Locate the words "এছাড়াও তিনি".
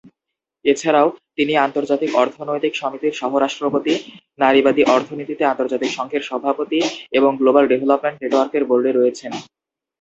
0.65-1.53